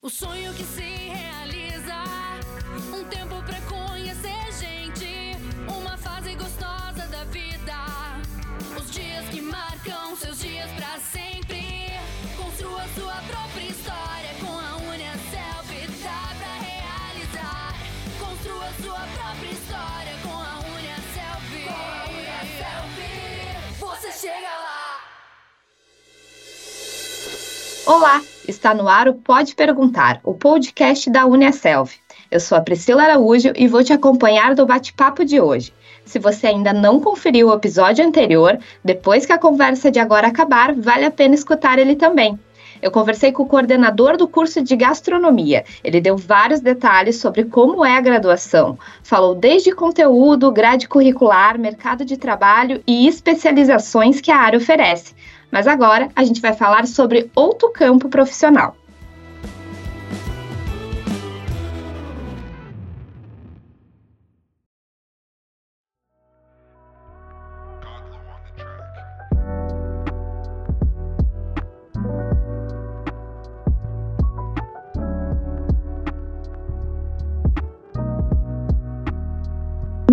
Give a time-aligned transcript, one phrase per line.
[0.00, 2.04] O sonho que se realiza,
[2.96, 5.36] um tempo pra conhecer gente,
[5.66, 7.74] uma fase gostosa da vida,
[8.80, 10.47] os dias que marcam seus dias
[27.88, 31.90] Olá, está no ar o Pode Perguntar, o podcast da Uniaselv.
[32.30, 35.72] Eu sou a Priscila Araújo e vou te acompanhar do bate-papo de hoje.
[36.04, 40.74] Se você ainda não conferiu o episódio anterior, depois que a conversa de agora acabar,
[40.74, 42.38] vale a pena escutar ele também.
[42.82, 45.64] Eu conversei com o coordenador do curso de gastronomia.
[45.82, 48.78] Ele deu vários detalhes sobre como é a graduação.
[49.02, 55.14] Falou desde conteúdo, grade curricular, mercado de trabalho e especializações que a área oferece.
[55.50, 58.76] Mas agora a gente vai falar sobre outro campo profissional.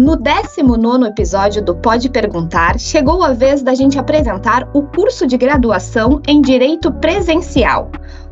[0.06, 5.36] No 19 episódio do Pode Perguntar, chegou a vez da gente apresentar o curso de
[5.36, 7.90] graduação em Direito Presencial.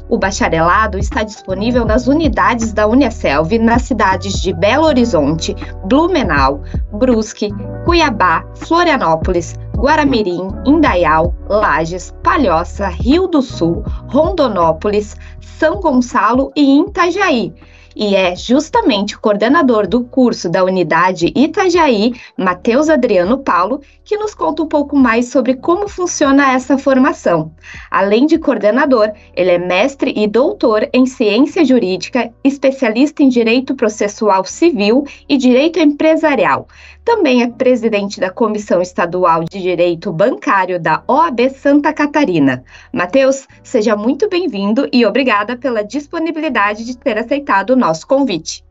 [0.08, 7.50] O bacharelado está disponível nas unidades da Uniaselv nas cidades de Belo Horizonte, Blumenau, Brusque,
[7.86, 17.52] Cuiabá, Florianópolis, Guaramirim, Indaial, Lages, Palhoça, Rio do Sul, Rondonópolis, São Gonçalo e Itajaí
[17.96, 24.34] e é justamente o coordenador do curso da unidade Itajaí, Matheus Adriano Paulo, que nos
[24.34, 27.52] conta um pouco mais sobre como funciona essa formação.
[27.90, 34.44] Além de coordenador, ele é mestre e doutor em ciência jurídica, especialista em direito processual
[34.46, 36.68] civil e direito empresarial.
[37.04, 42.64] Também é presidente da Comissão Estadual de Direito Bancário da OAB Santa Catarina.
[42.94, 48.64] Matheus, seja muito bem-vindo e obrigada pela disponibilidade de ter aceitado o nosso convite.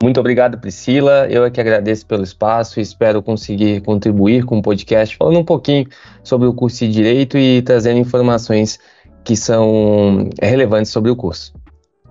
[0.00, 1.26] Muito obrigado, Priscila.
[1.28, 5.44] Eu é que agradeço pelo espaço e espero conseguir contribuir com o podcast falando um
[5.44, 5.88] pouquinho
[6.22, 8.78] sobre o curso de Direito e trazendo informações
[9.24, 11.52] que são relevantes sobre o curso.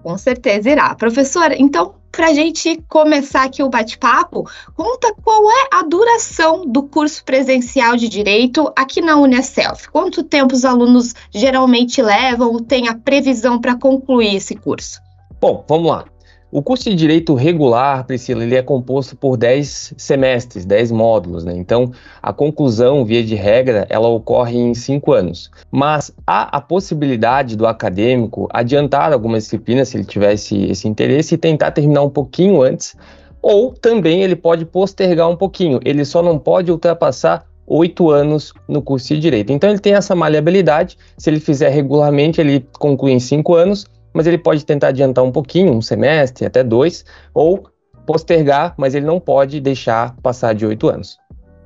[0.08, 0.96] Com certeza irá.
[0.96, 6.84] Professor, então, para a gente começar aqui o bate-papo, conta qual é a duração do
[6.84, 9.88] curso presencial de Direito aqui na Unicelf.
[9.92, 15.02] Quanto tempo os alunos geralmente levam têm a previsão para concluir esse curso?
[15.42, 16.06] Bom, vamos lá.
[16.50, 21.54] O curso de Direito regular, Priscila, ele é composto por 10 semestres, 10 módulos, né?
[21.58, 21.92] Então,
[22.24, 25.52] a conclusão, via de regra, ela ocorre em 5 anos.
[25.70, 31.38] Mas há a possibilidade do acadêmico adiantar algumas disciplinas, se ele tivesse esse interesse, e
[31.38, 32.96] tentar terminar um pouquinho antes,
[33.42, 35.82] ou também ele pode postergar um pouquinho.
[35.84, 39.52] Ele só não pode ultrapassar oito anos no curso de Direito.
[39.52, 40.98] Então, ele tem essa maleabilidade.
[41.18, 43.86] Se ele fizer regularmente, ele conclui em cinco anos
[44.18, 47.06] mas ele pode tentar adiantar um pouquinho, um semestre, até dois,
[47.36, 47.70] ou
[48.04, 51.20] postergar, mas ele não pode deixar passar de oito anos.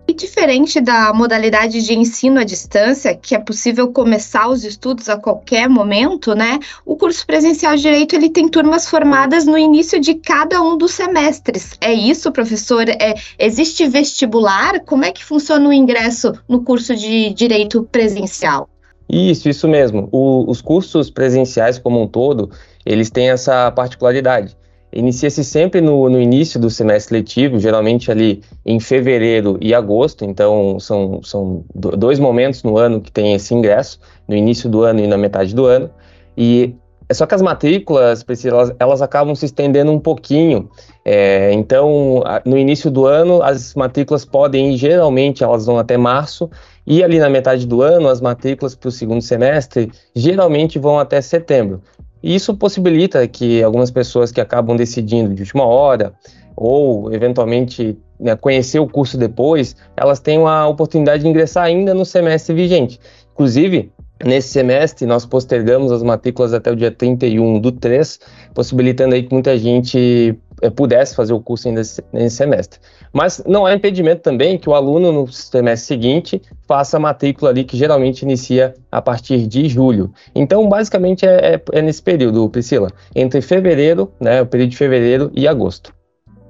[0.06, 5.16] E diferente da modalidade de ensino à distância, que é possível começar os estudos a
[5.16, 6.60] qualquer momento, né?
[6.86, 10.92] O curso presencial de direito ele tem turmas formadas no início de cada um dos
[10.92, 11.78] semestres.
[11.80, 12.90] É isso, professor?
[12.90, 14.82] É, existe vestibular?
[14.82, 18.68] Como é que funciona o ingresso no curso de direito presencial?
[19.12, 20.08] Isso, isso mesmo.
[20.10, 22.50] O, os cursos presenciais como um todo,
[22.86, 24.56] eles têm essa particularidade.
[24.94, 30.80] Inicia-se sempre no, no, início do semestre letivo, geralmente ali em fevereiro e agosto, então
[30.80, 35.08] são, são dois momentos no ano que tem esse ingresso, no início do ano e
[35.08, 35.90] na metade do ano.
[36.38, 36.76] E
[37.08, 40.70] é só que as matrículas, elas, elas acabam se estendendo um pouquinho.
[41.04, 46.50] É, então, no início do ano, as matrículas podem ir, geralmente, elas vão até março,
[46.86, 51.22] e ali na metade do ano, as matrículas para o segundo semestre geralmente vão até
[51.22, 51.82] setembro.
[52.24, 56.14] E isso possibilita que algumas pessoas que acabam decidindo de última hora,
[56.56, 62.06] ou eventualmente né, conhecer o curso depois, elas tenham a oportunidade de ingressar ainda no
[62.06, 63.00] semestre vigente.
[63.34, 63.92] Inclusive,
[64.24, 68.20] Nesse semestre, nós postergamos as matrículas até o dia 31 do 3,
[68.54, 71.82] possibilitando aí que muita gente é, pudesse fazer o curso ainda
[72.14, 72.80] nesse semestre.
[73.14, 77.64] Mas não há impedimento também que o aluno no semestre seguinte faça a matrícula ali,
[77.64, 80.12] que geralmente inicia a partir de julho.
[80.34, 85.32] Então, basicamente, é, é, é nesse período, Priscila, entre fevereiro, né, o período de fevereiro
[85.34, 85.94] e agosto.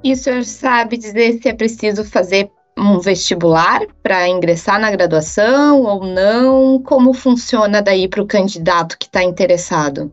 [0.03, 5.83] E o senhor sabe dizer se é preciso fazer um vestibular para ingressar na graduação
[5.83, 6.81] ou não?
[6.81, 10.11] Como funciona daí para o candidato que está interessado?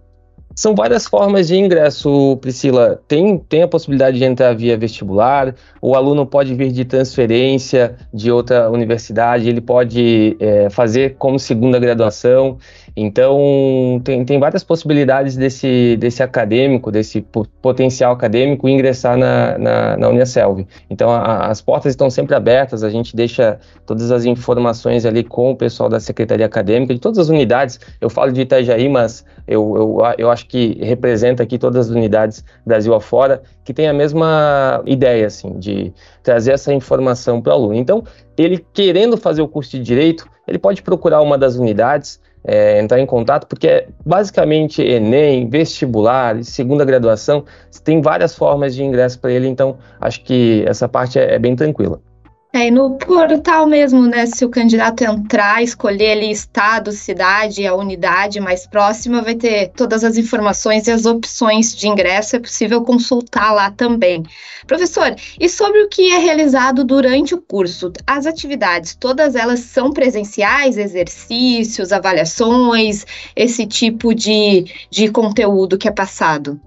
[0.59, 3.01] São várias formas de ingresso, Priscila.
[3.07, 8.33] Tem, tem a possibilidade de entrar via vestibular, o aluno pode vir de transferência de
[8.33, 12.59] outra universidade, ele pode é, fazer como segunda graduação.
[12.97, 17.25] Então, tem, tem várias possibilidades desse, desse acadêmico, desse
[17.63, 20.67] potencial acadêmico ingressar na, na, na Unicelv.
[20.91, 25.53] Então, a, as portas estão sempre abertas, a gente deixa todas as informações ali com
[25.53, 27.79] o pessoal da Secretaria Acadêmica, de todas as unidades.
[28.01, 32.43] Eu falo de Itajaí, mas eu, eu, eu acho que representa aqui todas as unidades
[32.67, 35.93] Brasil afora, que tem a mesma ideia, assim, de
[36.23, 37.75] trazer essa informação para o aluno.
[37.75, 38.03] Então,
[38.37, 42.99] ele querendo fazer o curso de Direito, ele pode procurar uma das unidades, é, entrar
[42.99, 47.45] em contato, porque basicamente Enem, vestibular, segunda graduação,
[47.85, 51.55] tem várias formas de ingresso para ele, então acho que essa parte é, é bem
[51.55, 52.01] tranquila.
[52.51, 58.41] É, no portal mesmo, né, se o candidato entrar, escolher ali estado, cidade, a unidade
[58.41, 63.53] mais próxima, vai ter todas as informações e as opções de ingresso, é possível consultar
[63.53, 64.23] lá também.
[64.67, 67.93] Professor, e sobre o que é realizado durante o curso?
[68.07, 73.05] As atividades, todas elas são presenciais, exercícios, avaliações,
[73.37, 76.59] esse tipo de, de conteúdo que é passado?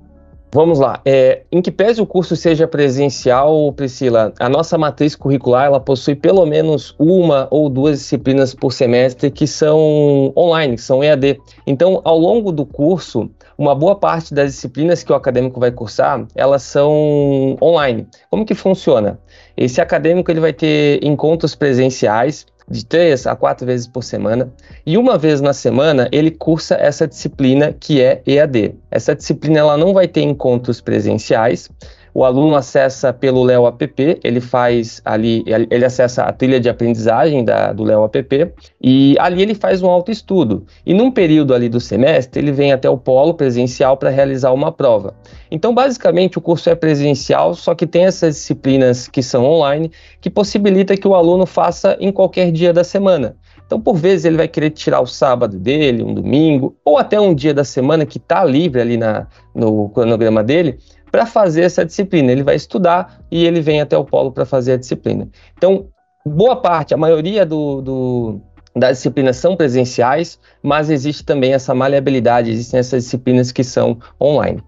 [0.54, 1.00] Vamos lá.
[1.06, 6.14] É, em que pese o curso seja presencial, Priscila, a nossa matriz curricular ela possui
[6.14, 11.40] pelo menos uma ou duas disciplinas por semestre que são online, que são EAD.
[11.66, 16.26] Então, ao longo do curso, uma boa parte das disciplinas que o acadêmico vai cursar,
[16.36, 18.06] elas são online.
[18.30, 19.20] Como que funciona?
[19.56, 24.52] Esse acadêmico ele vai ter encontros presenciais de três a quatro vezes por semana,
[24.86, 28.76] e uma vez na semana ele cursa essa disciplina que é EAD.
[28.90, 31.70] Essa disciplina ela não vai ter encontros presenciais,
[32.14, 37.44] o aluno acessa pelo Leo App, ele faz ali, ele acessa a trilha de aprendizagem
[37.44, 40.66] da, do Leo App e ali ele faz um autoestudo.
[40.86, 44.72] E num período ali do semestre, ele vem até o polo presencial para realizar uma
[44.72, 45.16] prova.
[45.50, 50.30] Então, basicamente, o curso é presencial, só que tem essas disciplinas que são online, que
[50.30, 53.36] possibilita que o aluno faça em qualquer dia da semana.
[53.66, 57.34] Então, por vezes, ele vai querer tirar o sábado dele, um domingo, ou até um
[57.34, 60.78] dia da semana que está livre ali na, no cronograma dele,
[61.12, 62.32] para fazer essa disciplina.
[62.32, 65.28] Ele vai estudar e ele vem até o polo para fazer a disciplina.
[65.58, 65.88] Então,
[66.26, 68.42] boa parte, a maioria do, do,
[68.76, 74.64] das disciplinas são presenciais, mas existe também essa maleabilidade, existem essas disciplinas que são online.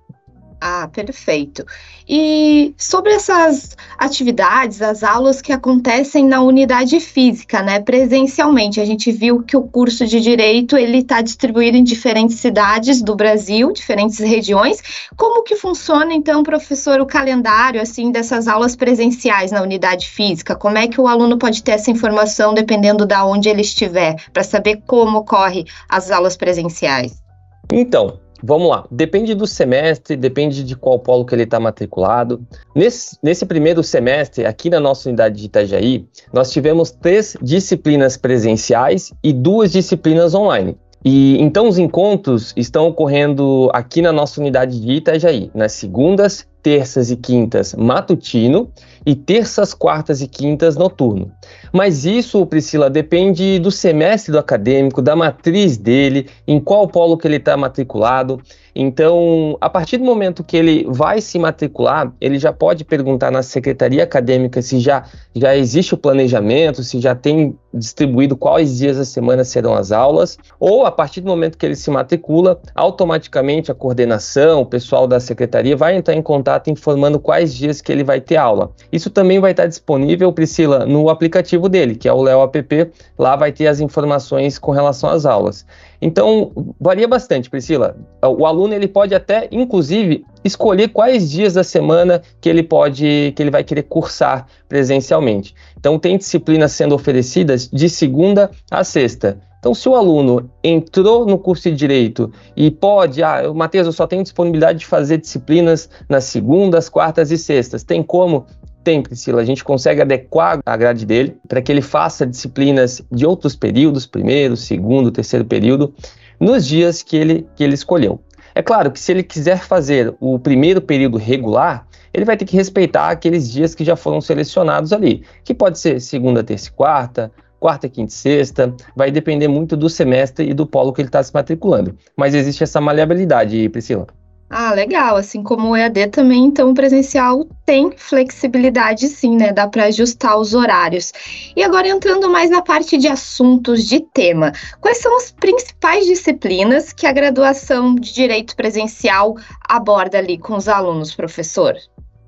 [0.66, 1.66] Ah, perfeito.
[2.08, 9.12] E sobre essas atividades, as aulas que acontecem na unidade física, né, presencialmente, a gente
[9.12, 14.20] viu que o curso de direito ele está distribuído em diferentes cidades do Brasil, diferentes
[14.20, 14.82] regiões.
[15.18, 20.56] Como que funciona então, professor, o calendário assim dessas aulas presenciais na unidade física?
[20.56, 24.16] Como é que o aluno pode ter essa informação dependendo da de onde ele estiver,
[24.32, 27.22] para saber como ocorre as aulas presenciais?
[27.70, 32.46] Então, Vamos lá, depende do semestre, depende de qual polo que ele está matriculado.
[32.76, 39.14] Nesse, nesse primeiro semestre, aqui na nossa unidade de Itajaí, nós tivemos três disciplinas presenciais
[39.24, 40.78] e duas disciplinas online.
[41.06, 47.12] E então os encontros estão ocorrendo aqui na nossa unidade de Itajaí, nas segundas, terças
[47.12, 48.72] e quintas matutino
[49.06, 51.32] e terças, quartas e quintas noturno.
[51.72, 57.28] Mas isso, Priscila, depende do semestre do acadêmico, da matriz dele, em qual polo que
[57.28, 58.42] ele está matriculado.
[58.76, 63.44] Então, a partir do momento que ele vai se matricular, ele já pode perguntar na
[63.44, 65.04] secretaria acadêmica se já,
[65.36, 70.38] já existe o planejamento, se já tem distribuído quais dias da semana serão as aulas,
[70.60, 75.20] ou a partir do momento que ele se matricula, automaticamente a coordenação, o pessoal da
[75.20, 78.72] secretaria vai entrar em contato informando quais dias que ele vai ter aula.
[78.92, 82.92] Isso também vai estar disponível, Priscila, no aplicativo dele, que é o Leo App.
[83.18, 85.66] Lá vai ter as informações com relação às aulas.
[86.04, 87.96] Então, varia bastante, Priscila.
[88.22, 93.42] O aluno ele pode até, inclusive, escolher quais dias da semana que ele pode, que
[93.42, 95.56] ele vai querer cursar presencialmente.
[95.80, 99.40] Então, tem disciplinas sendo oferecidas de segunda a sexta.
[99.60, 104.06] Então, se o aluno entrou no curso de Direito e pode, ah, Matheus, eu só
[104.06, 108.46] tenho disponibilidade de fazer disciplinas nas segundas, quartas e sextas, tem como?
[108.84, 113.26] Tem, Priscila, a gente consegue adequar a grade dele para que ele faça disciplinas de
[113.26, 115.94] outros períodos, primeiro, segundo, terceiro período,
[116.40, 118.20] nos dias que ele, que ele escolheu.
[118.54, 122.56] É claro que se ele quiser fazer o primeiro período regular, ele vai ter que
[122.56, 127.32] respeitar aqueles dias que já foram selecionados ali, que pode ser segunda, terça e quarta,
[127.60, 131.24] quarta, quinta e sexta, vai depender muito do semestre e do polo que ele está
[131.24, 131.98] se matriculando.
[132.16, 134.06] Mas existe essa maleabilidade, Priscila.
[134.50, 135.16] Ah, legal.
[135.16, 139.52] Assim como o EAD também, então o presencial tem flexibilidade sim, né?
[139.52, 141.12] Dá para ajustar os horários.
[141.56, 146.94] E agora entrando mais na parte de assuntos de tema, quais são as principais disciplinas
[146.94, 149.36] que a graduação de direito presencial
[149.68, 151.76] aborda ali com os alunos, professor?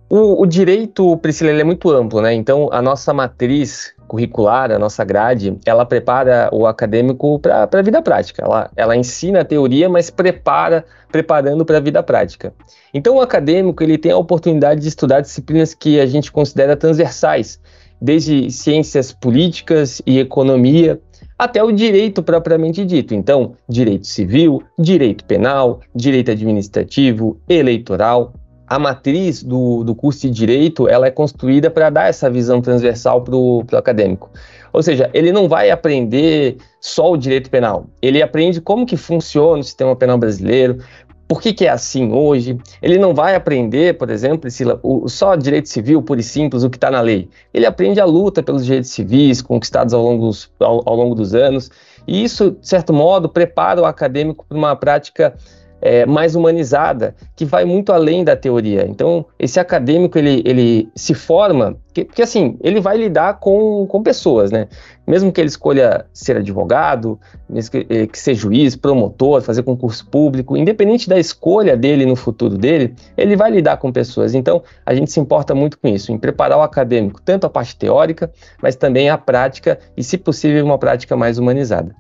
[0.10, 2.34] O, o direito, Priscila, é muito amplo, né?
[2.34, 8.02] Então, a nossa matriz curricular, a nossa grade, ela prepara o acadêmico para a vida
[8.02, 8.44] prática.
[8.44, 12.54] Ela, ela ensina a teoria, mas prepara, preparando para a vida prática.
[12.94, 17.60] Então, o acadêmico ele tem a oportunidade de estudar disciplinas que a gente considera transversais,
[18.02, 21.00] desde ciências políticas e economia,
[21.38, 23.14] até o direito propriamente dito.
[23.14, 28.34] Então, direito civil, direito penal, direito administrativo, eleitoral,
[28.68, 33.22] a matriz do, do curso de Direito ela é construída para dar essa visão transversal
[33.22, 34.30] para o acadêmico.
[34.74, 39.60] Ou seja, ele não vai aprender só o direito penal, ele aprende como que funciona
[39.60, 40.80] o sistema penal brasileiro,
[41.28, 42.58] por que, que é assim hoje.
[42.82, 46.70] Ele não vai aprender, por exemplo, Priscila, o, só direito civil, puro e simples, o
[46.70, 47.28] que está na lei.
[47.54, 50.30] Ele aprende a luta pelos direitos civis conquistados ao longo,
[50.60, 51.72] ao, ao longo dos anos,
[52.08, 55.36] e isso, de certo modo, prepara o acadêmico para uma prática
[55.82, 58.86] é, mais humanizada, que vai muito além da teoria.
[58.88, 64.02] Então, esse acadêmico, ele, ele se forma, que, porque assim, ele vai lidar com, com
[64.02, 64.68] pessoas, né?
[65.08, 70.08] Mesmo que ele escolha ser advogado, mesmo que, eh, que ser juiz, promotor, fazer concurso
[70.08, 74.34] público, independente da escolha dele no futuro dele, ele vai lidar com pessoas.
[74.34, 77.76] Então, a gente se importa muito com isso, em preparar o acadêmico, tanto a parte
[77.76, 81.96] teórica, mas também a prática, e se possível, uma prática mais humanizada.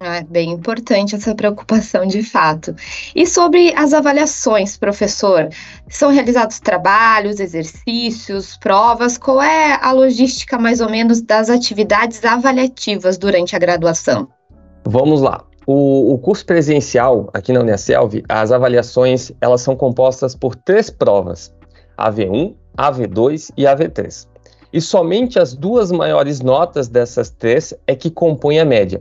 [0.00, 2.74] É bem importante essa preocupação de fato.
[3.16, 5.48] E sobre as avaliações, professor?
[5.88, 9.18] São realizados trabalhos, exercícios, provas?
[9.18, 14.28] Qual é a logística mais ou menos das atividades avaliativas durante a graduação?
[14.84, 15.44] Vamos lá.
[15.66, 21.52] O, o curso presencial aqui na Unicelv, as avaliações elas são compostas por três provas:
[21.98, 24.28] AV1, AV2 e AV3
[24.72, 29.00] e somente as duas maiores notas dessas três é que compõem a média.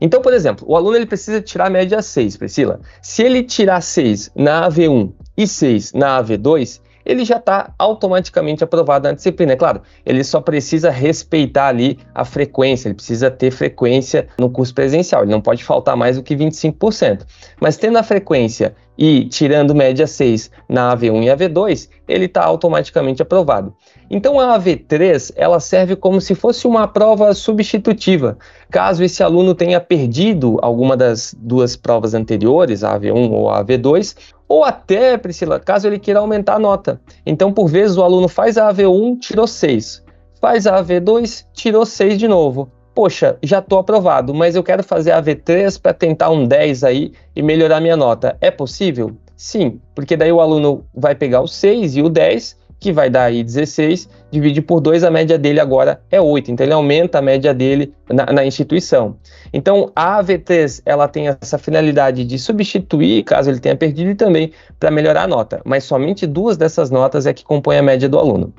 [0.00, 2.80] Então, por exemplo, o aluno ele precisa tirar a média 6, Priscila.
[3.00, 9.08] Se ele tirar 6 na AV1 e 6 na AV2, ele já está automaticamente aprovado
[9.08, 9.52] na disciplina.
[9.52, 14.74] É claro, ele só precisa respeitar ali a frequência, ele precisa ter frequência no curso
[14.74, 17.26] presencial, ele não pode faltar mais do que 25%.
[17.60, 23.20] Mas tendo a frequência e tirando média 6 na AV1 e AV2, ele está automaticamente
[23.20, 23.74] aprovado.
[24.14, 28.38] Então a AV3 ela serve como se fosse uma prova substitutiva,
[28.70, 34.16] caso esse aluno tenha perdido alguma das duas provas anteriores, a AV1 ou a AV2,
[34.46, 37.00] ou até, Priscila, caso ele queira aumentar a nota.
[37.26, 40.04] Então, por vezes, o aluno faz a AV1, tirou 6.
[40.40, 42.70] Faz a AV2, tirou 6 de novo.
[42.94, 47.12] Poxa, já estou aprovado, mas eu quero fazer a AV3 para tentar um 10 aí
[47.34, 48.36] e melhorar minha nota.
[48.40, 49.10] É possível?
[49.36, 53.24] Sim, porque daí o aluno vai pegar o 6 e o 10 que vai dar
[53.24, 56.50] aí 16, divide por 2, a média dele agora é 8.
[56.50, 59.16] Então ele aumenta a média dele na, na instituição.
[59.54, 64.52] Então a AV3 ela tem essa finalidade de substituir, caso ele tenha perdido, e também
[64.78, 65.62] para melhorar a nota.
[65.64, 68.52] Mas somente duas dessas notas é que compõem a média do aluno.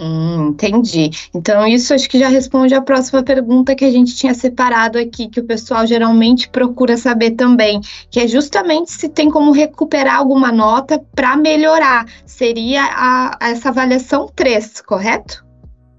[0.00, 1.10] Hum, entendi.
[1.34, 5.28] Então, isso acho que já responde a próxima pergunta que a gente tinha separado aqui,
[5.28, 10.52] que o pessoal geralmente procura saber também, que é justamente se tem como recuperar alguma
[10.52, 12.06] nota para melhorar.
[12.24, 15.44] Seria a, essa avaliação 3, correto?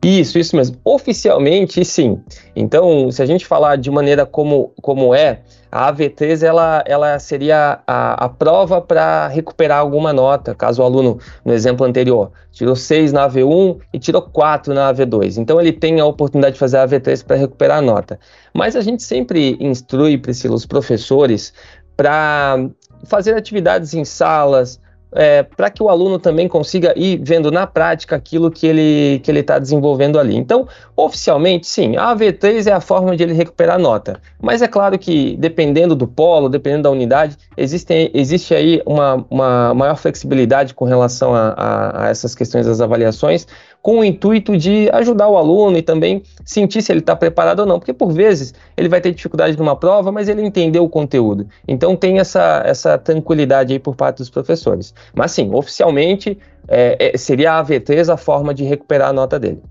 [0.03, 0.77] Isso, isso mesmo.
[0.86, 2.22] Oficialmente, sim.
[2.56, 5.41] Então, se a gente falar de maneira como, como é,
[5.72, 11.20] a AV3 ela, ela seria a, a prova para recuperar alguma nota, caso o aluno,
[11.46, 15.38] no exemplo anterior, tirou 6 na AV1 e tirou 4 na AV2.
[15.38, 18.20] Então, ele tem a oportunidade de fazer a AV3 para recuperar a nota.
[18.54, 21.54] Mas a gente sempre instrui, Priscila, os professores
[21.96, 22.58] para
[23.06, 24.80] fazer atividades em salas,
[25.12, 29.32] é, para que o aluno também consiga ir vendo na prática aquilo que ele que
[29.32, 30.36] ele está desenvolvendo ali.
[30.36, 34.20] Então, oficialmente, sim, a AV3 é a forma de ele recuperar nota.
[34.42, 39.74] Mas é claro que, dependendo do polo, dependendo da unidade, existe, existe aí uma, uma
[39.74, 43.48] maior flexibilidade com relação a, a, a essas questões das avaliações,
[43.82, 47.66] com o intuito de ajudar o aluno e também sentir se ele está preparado ou
[47.66, 51.48] não, porque por vezes ele vai ter dificuldade numa prova, mas ele entendeu o conteúdo.
[51.68, 54.94] Então tem essa, essa tranquilidade aí por parte dos professores.
[55.15, 56.38] Mas sim, oficialmente
[56.68, 59.62] é, é, seria a AV3 a forma de recuperar a nota dele.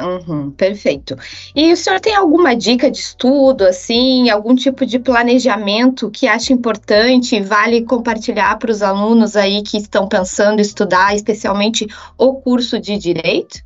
[0.00, 1.14] Uhum, perfeito.
[1.54, 6.52] E o senhor tem alguma dica de estudo, assim, algum tipo de planejamento que acha
[6.52, 12.34] importante e vale compartilhar para os alunos aí que estão pensando em estudar, especialmente o
[12.34, 13.58] curso de direito?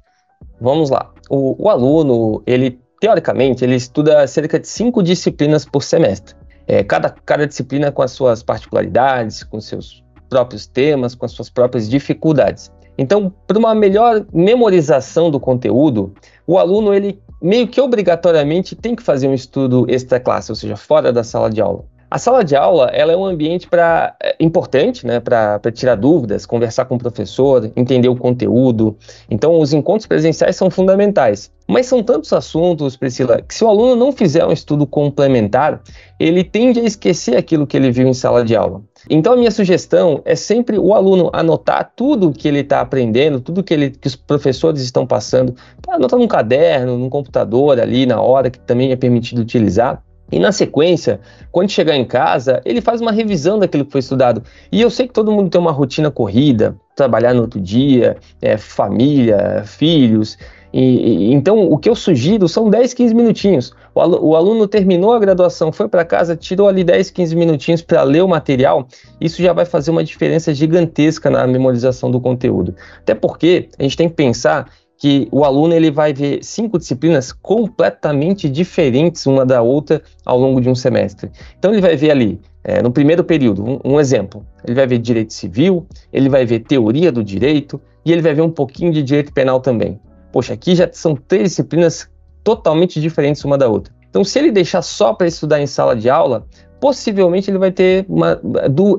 [0.61, 1.11] Vamos lá.
[1.31, 6.35] O, o aluno, ele teoricamente, ele estuda cerca de cinco disciplinas por semestre.
[6.67, 11.51] É, cada, cada disciplina com as suas particularidades, com seus próprios temas, com as suas
[11.51, 12.73] próprias dificuldades.
[12.97, 16.15] Então, para uma melhor memorização do conteúdo,
[16.47, 20.77] o aluno ele meio que obrigatoriamente tem que fazer um estudo extra classe, ou seja,
[20.77, 21.85] fora da sala de aula.
[22.11, 26.47] A sala de aula ela é um ambiente para é, importante, né, para tirar dúvidas,
[26.47, 28.97] conversar com o professor, entender o conteúdo.
[29.29, 31.51] Então, os encontros presenciais são fundamentais.
[31.67, 35.83] Mas são tantos assuntos, Priscila, que se o aluno não fizer um estudo complementar,
[36.21, 38.83] ele tende a esquecer aquilo que ele viu em sala de aula.
[39.09, 43.63] Então, a minha sugestão é sempre o aluno anotar tudo que ele está aprendendo, tudo
[43.63, 45.55] que, ele, que os professores estão passando,
[45.89, 50.03] anotar num caderno, num computador ali na hora, que também é permitido utilizar.
[50.33, 51.21] E na sequência,
[51.53, 54.43] quando chegar em casa, ele faz uma revisão daquilo que foi estudado.
[54.73, 58.57] E eu sei que todo mundo tem uma rotina corrida, trabalhar no outro dia, é,
[58.57, 60.39] família, filhos.
[60.77, 63.73] E, então, o que eu sugiro são 10, 15 minutinhos.
[63.95, 67.81] O, aluno, o aluno terminou a graduação, foi para casa, tirou ali 10, 15 minutinhos
[67.81, 68.89] para ler o material.
[69.21, 72.75] Isso já vai fazer uma diferença gigantesca na memorização do conteúdo.
[72.99, 77.33] Até porque a gente tem que pensar que o aluno ele vai ver cinco disciplinas
[77.33, 81.31] completamente diferentes uma da outra ao longo de um semestre.
[81.57, 84.99] Então ele vai ver ali, é, no primeiro período, um, um, exemplo, ele vai ver
[84.99, 89.05] direito civil, ele vai ver teoria do direito e ele vai ver um pouquinho de
[89.05, 90.01] direito penal também.
[90.35, 92.11] Poxa, aqui já são três disciplinas
[92.43, 93.95] totalmente diferentes uma da outra.
[94.11, 96.45] Então, se ele deixar só para estudar em sala de aula,
[96.81, 98.41] possivelmente ele vai ter uma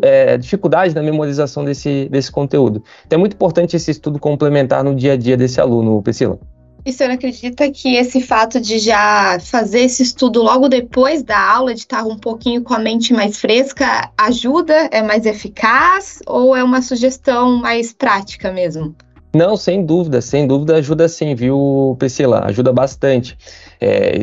[0.01, 2.81] é, dificuldade na memorização desse, desse conteúdo.
[3.05, 6.39] Então é muito importante esse estudo complementar no dia a dia desse aluno, Priscila.
[6.85, 11.73] E senhor acredita que esse fato de já fazer esse estudo logo depois da aula,
[11.73, 14.87] de estar um pouquinho com a mente mais fresca, ajuda?
[14.89, 16.19] É mais eficaz?
[16.25, 18.95] Ou é uma sugestão mais prática mesmo?
[19.35, 22.45] Não, sem dúvida, sem dúvida ajuda sim, viu, Priscila?
[22.45, 23.37] Ajuda bastante.
[23.81, 24.19] É,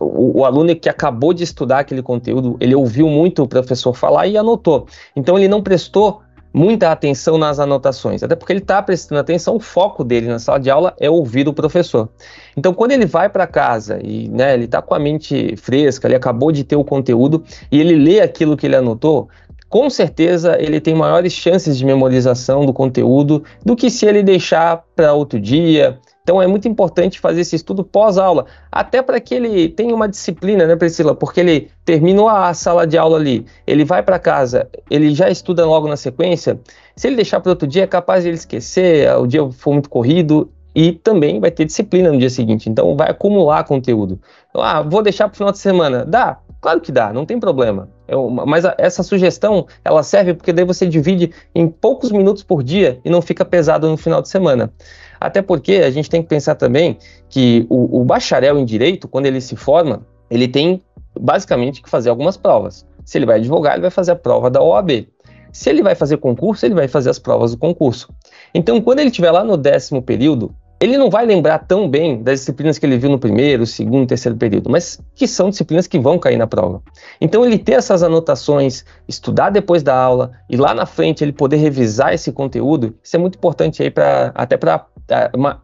[0.00, 4.26] o, o, aluno que acabou de estudar aquele conteúdo, ele ouviu muito o professor falar
[4.28, 4.86] e anotou.
[5.14, 6.22] Então ele não prestou
[6.54, 10.58] muita atenção nas anotações, até porque ele está prestando atenção, o foco dele na sala
[10.58, 12.08] de aula é ouvir o professor.
[12.56, 16.14] Então, quando ele vai para casa e né, ele está com a mente fresca, ele
[16.14, 19.28] acabou de ter o conteúdo e ele lê aquilo que ele anotou,
[19.68, 24.84] com certeza ele tem maiores chances de memorização do conteúdo do que se ele deixar
[24.94, 25.98] para outro dia.
[26.22, 30.66] Então é muito importante fazer esse estudo pós-aula, até para que ele tenha uma disciplina,
[30.66, 31.14] né, Priscila?
[31.14, 35.64] Porque ele terminou a sala de aula ali, ele vai para casa, ele já estuda
[35.64, 36.58] logo na sequência.
[36.96, 39.88] Se ele deixar para outro dia, é capaz de ele esquecer, o dia for muito
[39.88, 42.68] corrido, e também vai ter disciplina no dia seguinte.
[42.68, 44.20] Então vai acumular conteúdo.
[44.52, 46.04] Ah, vou deixar para o final de semana.
[46.04, 47.88] Dá, claro que dá, não tem problema.
[48.08, 52.62] Eu, mas a, essa sugestão ela serve porque daí você divide em poucos minutos por
[52.62, 54.72] dia e não fica pesado no final de semana.
[55.20, 59.26] Até porque a gente tem que pensar também que o, o bacharel em direito, quando
[59.26, 60.82] ele se forma, ele tem
[61.18, 62.86] basicamente que fazer algumas provas.
[63.04, 65.08] Se ele vai advogar, ele vai fazer a prova da OAB.
[65.52, 68.12] Se ele vai fazer concurso, ele vai fazer as provas do concurso.
[68.52, 72.40] Então, quando ele estiver lá no décimo período, ele não vai lembrar tão bem das
[72.40, 76.18] disciplinas que ele viu no primeiro, segundo, terceiro período, mas que são disciplinas que vão
[76.18, 76.82] cair na prova.
[77.20, 81.56] Então, ele ter essas anotações, estudar depois da aula e lá na frente ele poder
[81.56, 84.86] revisar esse conteúdo, isso é muito importante aí para até para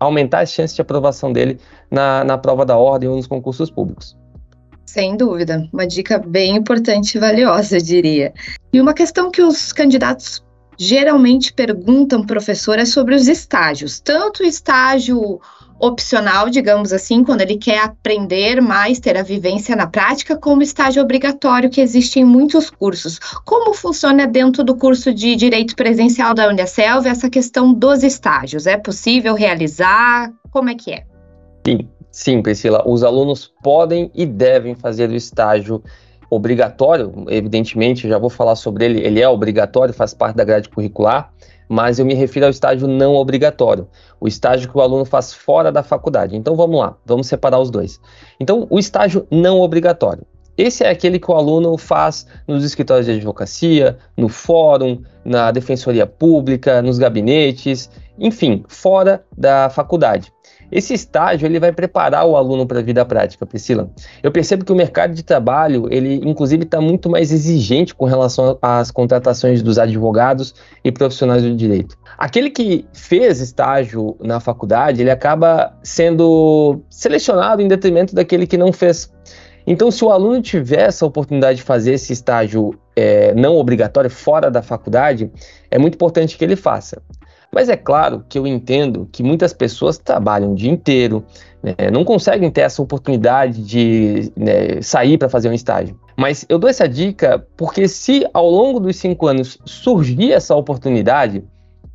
[0.00, 1.58] aumentar as chances de aprovação dele
[1.90, 4.16] na, na prova da ordem ou nos concursos públicos.
[4.86, 8.32] Sem dúvida, uma dica bem importante e valiosa, eu diria.
[8.72, 10.42] E uma questão que os candidatos
[10.78, 14.00] geralmente perguntam, professor, é sobre os estágios.
[14.00, 15.40] Tanto o estágio
[15.82, 21.02] opcional, digamos assim, quando ele quer aprender mais, ter a vivência na prática, como estágio
[21.02, 23.18] obrigatório que existe em muitos cursos.
[23.44, 28.68] Como funciona dentro do curso de Direito Presencial da Unicelv essa questão dos estágios?
[28.68, 30.32] É possível realizar?
[30.52, 31.04] Como é que é?
[31.66, 32.84] Sim, sim, Priscila.
[32.86, 35.82] Os alunos podem e devem fazer o estágio
[36.34, 41.30] obrigatório, evidentemente, já vou falar sobre ele, ele é obrigatório, faz parte da grade curricular,
[41.68, 43.86] mas eu me refiro ao estágio não obrigatório,
[44.18, 46.34] o estágio que o aluno faz fora da faculdade.
[46.34, 48.00] Então vamos lá, vamos separar os dois.
[48.40, 50.24] Então, o estágio não obrigatório.
[50.56, 56.06] Esse é aquele que o aluno faz nos escritórios de advocacia, no fórum, na defensoria
[56.06, 60.32] pública, nos gabinetes, enfim, fora da faculdade.
[60.72, 63.90] Esse estágio ele vai preparar o aluno para a vida prática, Priscila.
[64.22, 68.58] Eu percebo que o mercado de trabalho, ele inclusive está muito mais exigente com relação
[68.62, 71.98] às contratações dos advogados e profissionais do direito.
[72.16, 78.72] Aquele que fez estágio na faculdade, ele acaba sendo selecionado em detrimento daquele que não
[78.72, 79.12] fez.
[79.66, 84.50] Então, se o aluno tiver essa oportunidade de fazer esse estágio é, não obrigatório fora
[84.50, 85.30] da faculdade,
[85.70, 87.00] é muito importante que ele faça.
[87.54, 91.22] Mas é claro que eu entendo que muitas pessoas trabalham o dia inteiro,
[91.62, 95.98] né, não conseguem ter essa oportunidade de né, sair para fazer um estágio.
[96.16, 101.44] Mas eu dou essa dica porque se ao longo dos cinco anos surgir essa oportunidade,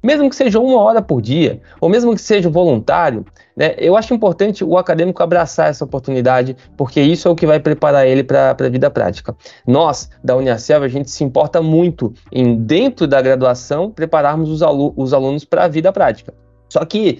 [0.04, 4.14] mesmo que seja uma hora por dia, ou mesmo que seja voluntário, né, eu acho
[4.14, 8.56] importante o acadêmico abraçar essa oportunidade, porque isso é o que vai preparar ele para
[8.58, 9.36] a vida prática.
[9.66, 14.94] Nós, da Uniaselv, a gente se importa muito em, dentro da graduação, prepararmos os, alu
[14.96, 16.34] os alunos para a vida prática.
[16.70, 17.20] Só que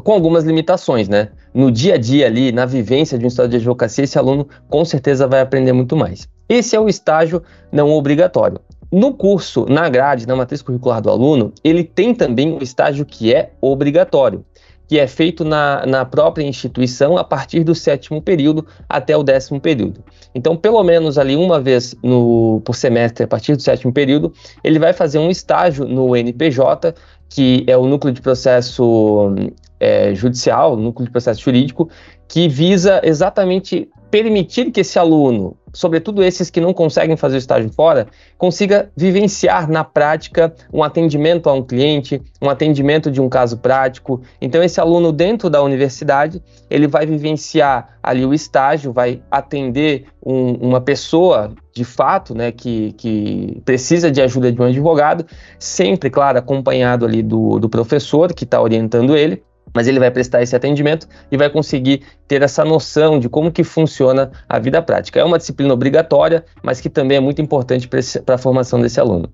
[0.00, 1.28] com algumas limitações, né?
[1.52, 4.84] No dia a dia ali, na vivência de um estágio de advocacia, esse aluno com
[4.84, 6.28] certeza vai aprender muito mais.
[6.48, 8.60] Esse é o estágio não obrigatório.
[8.90, 13.34] No curso, na grade, na matriz curricular do aluno, ele tem também um estágio que
[13.34, 14.44] é obrigatório,
[14.86, 19.60] que é feito na, na própria instituição a partir do sétimo período até o décimo
[19.60, 20.02] período.
[20.34, 24.32] Então, pelo menos ali uma vez no, por semestre, a partir do sétimo período,
[24.64, 26.94] ele vai fazer um estágio no NPJ,
[27.28, 29.34] que é o núcleo de processo
[29.78, 31.90] é, judicial, núcleo de processo jurídico,
[32.26, 37.70] que visa exatamente permitir que esse aluno, sobretudo esses que não conseguem fazer o estágio
[37.72, 43.58] fora, consiga vivenciar na prática um atendimento a um cliente, um atendimento de um caso
[43.58, 44.20] prático.
[44.40, 50.52] Então esse aluno dentro da universidade, ele vai vivenciar ali o estágio, vai atender um,
[50.54, 55.24] uma pessoa de fato, né, que, que precisa de ajuda de um advogado,
[55.60, 60.42] sempre, claro, acompanhado ali do, do professor que está orientando ele, mas ele vai prestar
[60.42, 65.20] esse atendimento e vai conseguir ter essa noção de como que funciona a vida prática.
[65.20, 69.32] É uma disciplina obrigatória, mas que também é muito importante para a formação desse aluno.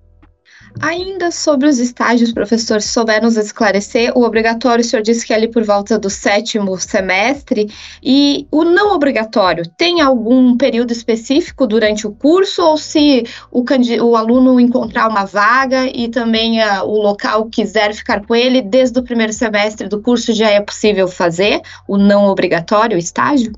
[0.81, 5.33] Ainda sobre os estágios, professor, se souber nos esclarecer, o obrigatório, o senhor disse que
[5.33, 7.71] é ali por volta do sétimo semestre,
[8.03, 13.65] e o não obrigatório, tem algum período específico durante o curso, ou se o,
[14.03, 18.99] o aluno encontrar uma vaga e também uh, o local quiser ficar com ele, desde
[18.99, 23.53] o primeiro semestre do curso já é possível fazer o não obrigatório, o estágio?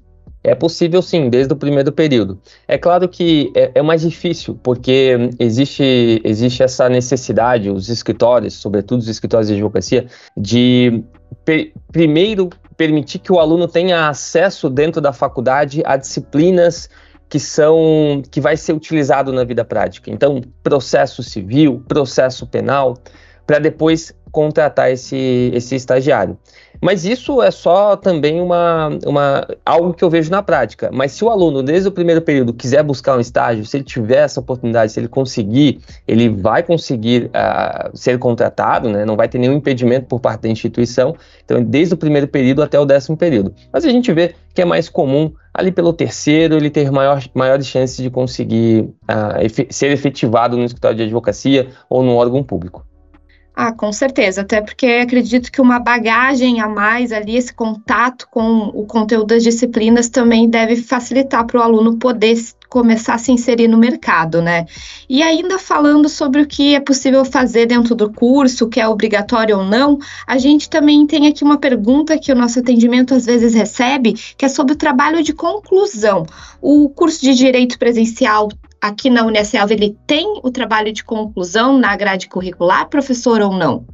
[0.47, 2.39] É possível sim, desde o primeiro período.
[2.69, 9.01] É claro que é, é, mais difícil, porque existe, existe essa necessidade, os escritórios, sobretudo
[9.01, 10.07] os escritórios de advocacia,
[10.37, 11.03] de
[11.45, 16.89] per, primeiro permitir que o aluno tenha acesso dentro da faculdade a disciplinas
[17.29, 20.13] que são que vai ser utilizado na vida prática.
[20.13, 22.97] Então, processo civil, processo penal,
[23.45, 26.39] para depois contratar esse, esse estagiário.
[26.81, 30.91] Mas isso é só também uma, uma, algo que eu vejo na prática.
[30.93, 34.25] Mas se o aluno, desde o primeiro período, quiser buscar um estágio, se ele tiver
[34.25, 39.05] essa oportunidade, se ele conseguir, ele vai conseguir uh, ser contratado, né?
[39.05, 41.15] não vai ter nenhum impedimento por parte da instituição.
[41.45, 43.55] Então, desde o primeiro período até o décimo período.
[43.73, 47.67] Mas a gente vê que é mais comum ali pelo terceiro ele ter maior, maiores
[47.67, 52.85] chances de conseguir uh, efe ser efetivado no escritório de advocacia ou no órgão público.
[53.59, 58.65] Ah, com certeza, até porque acredito que uma bagagem a mais ali, esse contato com
[58.65, 62.37] o conteúdo das disciplinas também deve facilitar para o aluno poder
[62.69, 64.67] começar a se inserir no mercado, né?
[65.09, 69.57] E ainda falando sobre o que é possível fazer dentro do curso, que é obrigatório
[69.57, 73.55] ou não, a gente também tem aqui uma pergunta que o nosso atendimento às vezes
[73.55, 76.27] recebe, que é sobre o trabalho de conclusão.
[76.61, 81.97] O curso de direito presencial aqui na Unicef ele tem o trabalho de conclusão na
[81.97, 83.85] grade curricular, professor, ou não?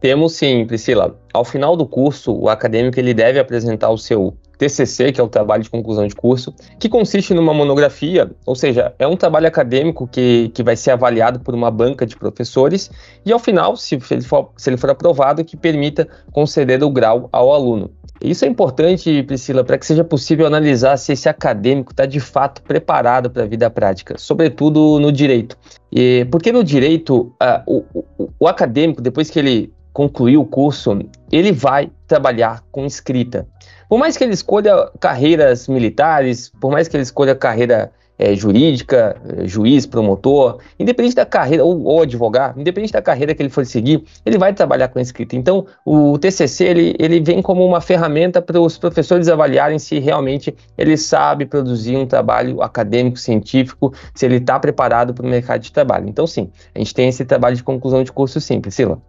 [0.00, 1.18] Temos sim, Priscila.
[1.34, 5.28] Ao final do curso, o acadêmico ele deve apresentar o seu TCC, que é o
[5.28, 10.06] trabalho de conclusão de curso, que consiste numa monografia, ou seja, é um trabalho acadêmico
[10.06, 12.90] que, que vai ser avaliado por uma banca de professores
[13.24, 17.28] e, ao final, se ele for, se ele for aprovado, que permita conceder o grau
[17.32, 17.90] ao aluno.
[18.20, 22.62] Isso é importante, Priscila, para que seja possível analisar se esse acadêmico está de fato
[22.62, 25.56] preparado para a vida prática, sobretudo no direito.
[25.92, 27.32] E, porque no direito,
[27.66, 30.98] o, o, o acadêmico, depois que ele concluir o curso,
[31.30, 33.46] ele vai trabalhar com escrita.
[33.88, 39.16] Por mais que ele escolha carreiras militares, por mais que ele escolha carreira é, jurídica,
[39.38, 43.64] é, juiz, promotor, independente da carreira, ou, ou, advogado, independente da carreira que ele for
[43.64, 45.36] seguir, ele vai trabalhar com escrita.
[45.36, 50.54] Então, o TCC, ele, ele vem como uma ferramenta para os professores avaliarem se realmente
[50.76, 55.72] ele sabe produzir um trabalho acadêmico, científico, se ele está preparado para o mercado de
[55.72, 56.08] trabalho.
[56.08, 59.00] Então, sim, a gente tem esse trabalho de conclusão de curso simples, Sila.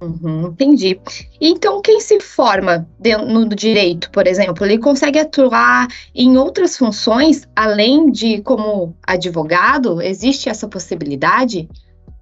[0.00, 1.00] Uhum, entendi.
[1.40, 2.88] Então, quem se forma
[3.26, 10.00] no direito, por exemplo, ele consegue atuar em outras funções além de como advogado?
[10.00, 11.68] Existe essa possibilidade?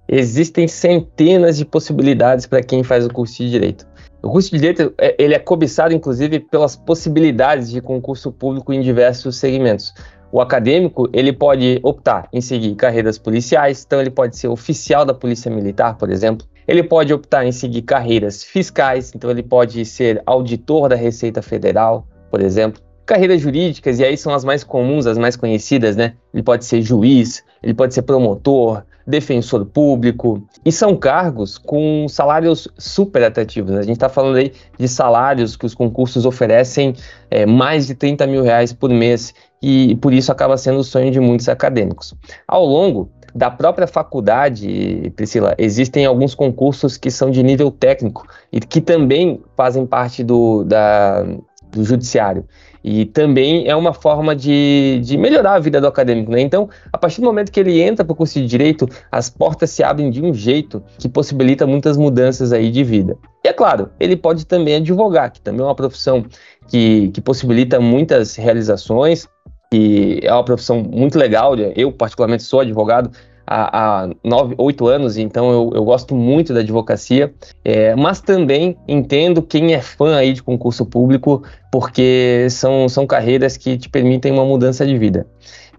[0.09, 3.85] Existem centenas de possibilidades para quem faz o curso de direito.
[4.23, 8.81] O curso de direito é, ele é cobiçado, inclusive, pelas possibilidades de concurso público em
[8.81, 9.93] diversos segmentos.
[10.31, 15.13] O acadêmico ele pode optar em seguir carreiras policiais, então ele pode ser oficial da
[15.13, 16.47] polícia militar, por exemplo.
[16.67, 22.05] Ele pode optar em seguir carreiras fiscais, então ele pode ser auditor da Receita Federal,
[22.29, 22.81] por exemplo.
[23.05, 26.15] carreiras jurídicas, e aí são as mais comuns, as mais conhecidas, né?
[26.33, 32.67] Ele pode ser juiz, ele pode ser promotor, defensor público, e são cargos com salários
[32.77, 33.71] super atrativos.
[33.71, 33.79] Né?
[33.79, 36.93] A gente está falando aí de salários que os concursos oferecem
[37.31, 41.09] é, mais de 30 mil reais por mês, e por isso acaba sendo o sonho
[41.09, 42.13] de muitos acadêmicos.
[42.45, 48.59] Ao longo da própria faculdade, Priscila, existem alguns concursos que são de nível técnico e
[48.59, 51.23] que também fazem parte do, da,
[51.71, 52.45] do judiciário.
[52.83, 56.39] E também é uma forma de, de melhorar a vida do acadêmico, né?
[56.39, 59.71] Então, a partir do momento que ele entra para o curso de Direito, as portas
[59.71, 63.17] se abrem de um jeito que possibilita muitas mudanças aí de vida.
[63.43, 66.25] E é claro, ele pode também advogar, que também é uma profissão
[66.67, 69.27] que, que possibilita muitas realizações,
[69.73, 71.55] e é uma profissão muito legal.
[71.75, 73.11] Eu, particularmente, sou advogado,
[73.47, 78.77] há, há nove, oito anos, então eu, eu, gosto muito da advocacia, é, mas também
[78.87, 84.33] entendo quem é fã aí de concurso público, porque são, são carreiras que te permitem
[84.33, 85.25] uma mudança de vida.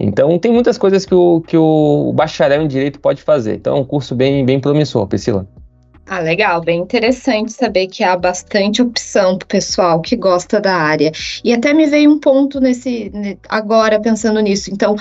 [0.01, 3.57] Então tem muitas coisas que o, que o bacharel em direito pode fazer.
[3.57, 5.46] Então é um curso bem, bem promissor, Priscila.
[6.10, 10.74] Ah, legal, bem interessante saber que há bastante opção para o pessoal que gosta da
[10.74, 11.12] área.
[11.44, 13.12] E até me veio um ponto nesse
[13.46, 14.70] agora pensando nisso.
[14.72, 14.96] Então,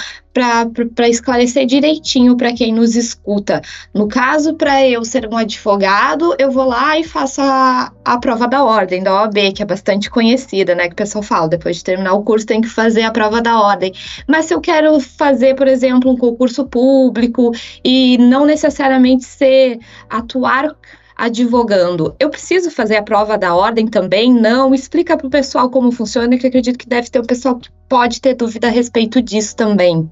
[0.94, 3.62] para esclarecer direitinho para quem nos escuta.
[3.94, 8.48] No caso, para eu ser um advogado, eu vou lá e faço a, a prova
[8.48, 10.88] da ordem, da OAB, que é bastante conhecida, né?
[10.88, 13.60] Que o pessoal fala, depois de terminar o curso tem que fazer a prova da
[13.60, 13.92] ordem.
[14.28, 17.52] Mas se eu quero fazer, por exemplo, um concurso público
[17.84, 20.76] e não necessariamente ser atuar
[21.18, 22.16] advogando.
[22.20, 24.32] Eu preciso fazer a prova da ordem também?
[24.32, 24.74] Não.
[24.74, 28.22] Explica para o pessoal como funciona, que acredito que deve ter um pessoal que pode
[28.22, 30.10] ter dúvida a respeito disso também.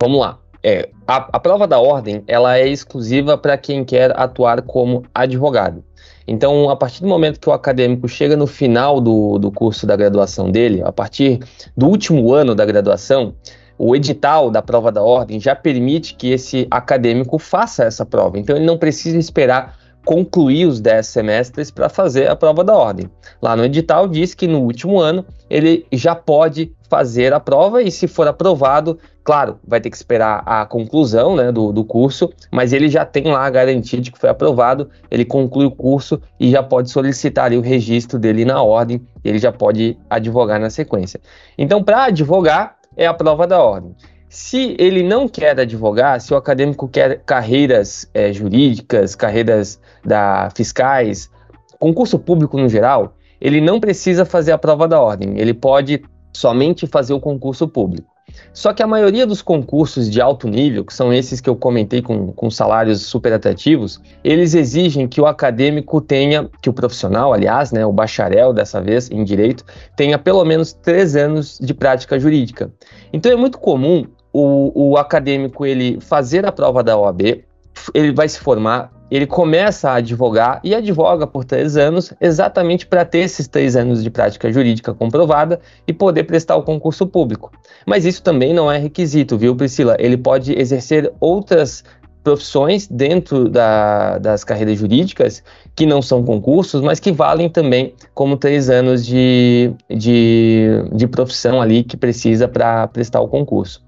[0.00, 0.38] Vamos lá.
[0.62, 5.84] É, a, a prova da ordem ela é exclusiva para quem quer atuar como advogado.
[6.26, 9.96] Então, a partir do momento que o acadêmico chega no final do, do curso da
[9.96, 11.40] graduação dele, a partir
[11.76, 13.34] do último ano da graduação,
[13.78, 18.38] o edital da prova da ordem já permite que esse acadêmico faça essa prova.
[18.38, 23.10] Então, ele não precisa esperar concluir os 10 semestres para fazer a prova da ordem.
[23.42, 27.90] Lá no edital diz que no último ano ele já pode fazer a prova e,
[27.90, 32.72] se for aprovado, claro, vai ter que esperar a conclusão né, do, do curso, mas
[32.72, 36.50] ele já tem lá a garantia de que foi aprovado, ele conclui o curso e
[36.50, 41.20] já pode solicitar o registro dele na ordem, ele já pode advogar na sequência.
[41.58, 43.94] Então, para advogar, é a prova da ordem.
[44.28, 51.30] Se ele não quer advogar, se o acadêmico quer carreiras é, jurídicas, carreiras da fiscais,
[51.78, 56.86] concurso público no geral, ele não precisa fazer a prova da ordem, ele pode somente
[56.86, 58.18] fazer o concurso público.
[58.52, 62.02] Só que a maioria dos concursos de alto nível, que são esses que eu comentei
[62.02, 67.72] com, com salários super atrativos, eles exigem que o acadêmico tenha, que o profissional, aliás,
[67.72, 69.64] né, o bacharel dessa vez em direito,
[69.96, 72.70] tenha pelo menos três anos de prática jurídica.
[73.12, 74.04] Então é muito comum
[74.38, 77.44] o, o acadêmico ele fazer a prova da OAB,
[77.92, 83.04] ele vai se formar, ele começa a advogar e advoga por três anos, exatamente para
[83.04, 87.50] ter esses três anos de prática jurídica comprovada e poder prestar o concurso público.
[87.86, 89.96] Mas isso também não é requisito, viu, Priscila?
[89.98, 91.82] Ele pode exercer outras
[92.22, 95.42] profissões dentro da, das carreiras jurídicas
[95.74, 101.62] que não são concursos, mas que valem também como três anos de, de, de profissão
[101.62, 103.82] ali que precisa para prestar o concurso.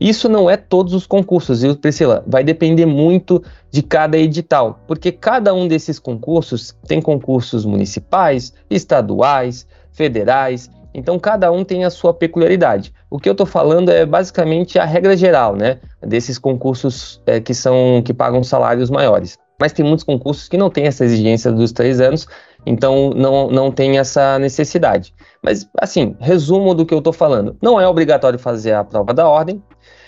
[0.00, 2.22] Isso não é todos os concursos, viu, Priscila?
[2.26, 9.66] Vai depender muito de cada edital, porque cada um desses concursos tem concursos municipais, estaduais,
[9.92, 12.92] federais, então cada um tem a sua peculiaridade.
[13.10, 15.78] O que eu estou falando é basicamente a regra geral, né?
[16.00, 19.38] Desses concursos é, que são que pagam salários maiores.
[19.60, 22.26] Mas tem muitos concursos que não têm essa exigência dos três anos,
[22.64, 25.14] então não, não tem essa necessidade.
[25.42, 27.56] Mas, assim, resumo do que eu estou falando.
[27.62, 29.62] Não é obrigatório fazer a prova da ordem,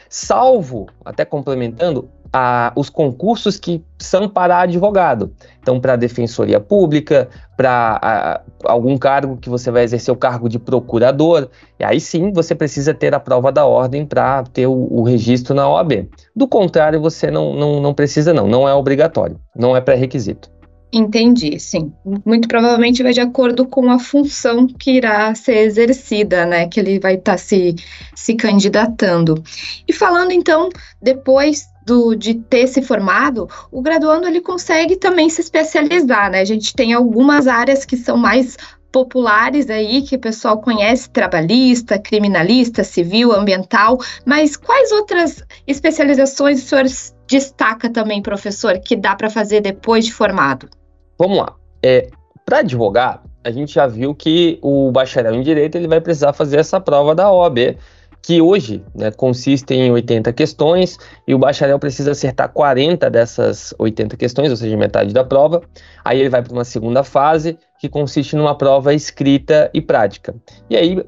[0.09, 5.33] salvo, até complementando, a, os concursos que são para advogado.
[5.61, 11.49] Então, para defensoria pública, para algum cargo que você vai exercer o cargo de procurador,
[11.79, 15.55] e aí sim você precisa ter a prova da ordem para ter o, o, registro
[15.55, 16.09] na OAB.
[16.35, 20.51] Do contrário, você não, não, não precisa, não, não é obrigatório, não é pré-requisito.
[20.91, 21.93] Entendi, sim.
[22.25, 26.67] Muito provavelmente vai de acordo com a função que irá ser exercida, né?
[26.67, 27.77] Que ele vai estar tá se,
[28.15, 29.43] se candidatando.
[29.87, 30.71] E falando então,
[31.01, 36.41] depois do, de ter se formado, o graduando ele consegue também se especializar, né?
[36.41, 38.57] A gente tem algumas áreas que são mais
[38.91, 46.67] populares aí que o pessoal conhece, trabalhista, criminalista, civil, ambiental, mas quais outras especializações o
[46.67, 46.85] senhor
[47.27, 50.71] destaca também, professor, que dá para fazer depois de formado?
[51.19, 51.55] Vamos lá.
[51.83, 52.09] É,
[52.45, 56.59] para advogar, a gente já viu que o bacharel em direito ele vai precisar fazer
[56.59, 57.77] essa prova da OAB,
[58.23, 64.17] que hoje né, consiste em 80 questões e o bacharel precisa acertar 40 dessas 80
[64.17, 65.63] questões, ou seja, metade da prova.
[66.05, 70.35] Aí ele vai para uma segunda fase, que consiste numa prova escrita e prática.
[70.69, 71.03] E aí,